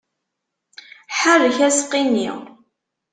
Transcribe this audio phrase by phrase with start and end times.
[1.19, 2.29] Ḥerrek aseqqi-nni!